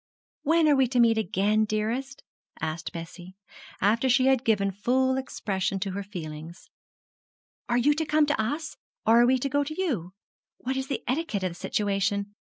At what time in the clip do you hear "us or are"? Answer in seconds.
8.41-9.27